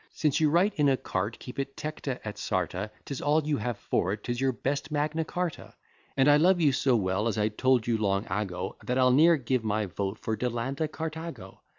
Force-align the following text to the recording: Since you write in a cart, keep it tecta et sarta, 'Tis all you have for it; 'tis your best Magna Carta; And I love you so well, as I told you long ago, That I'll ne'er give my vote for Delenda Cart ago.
Since 0.13 0.39
you 0.39 0.49
write 0.49 0.73
in 0.77 0.89
a 0.89 0.97
cart, 0.97 1.37
keep 1.37 1.59
it 1.59 1.77
tecta 1.77 2.19
et 2.23 2.35
sarta, 2.39 2.89
'Tis 3.05 3.21
all 3.21 3.45
you 3.45 3.57
have 3.57 3.77
for 3.77 4.11
it; 4.13 4.23
'tis 4.23 4.41
your 4.41 4.51
best 4.51 4.89
Magna 4.89 5.23
Carta; 5.23 5.75
And 6.17 6.27
I 6.27 6.37
love 6.37 6.59
you 6.59 6.71
so 6.71 6.95
well, 6.95 7.27
as 7.27 7.37
I 7.37 7.49
told 7.49 7.85
you 7.85 7.99
long 7.99 8.25
ago, 8.27 8.77
That 8.83 8.97
I'll 8.97 9.11
ne'er 9.11 9.37
give 9.37 9.63
my 9.63 9.85
vote 9.85 10.17
for 10.17 10.35
Delenda 10.35 10.87
Cart 10.87 11.17
ago. 11.17 11.59